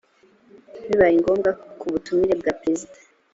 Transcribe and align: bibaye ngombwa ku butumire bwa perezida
bibaye 0.87 1.13
ngombwa 1.21 1.49
ku 1.79 1.85
butumire 1.93 2.33
bwa 2.41 2.53
perezida 2.59 2.97